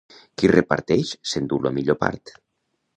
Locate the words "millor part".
1.79-2.39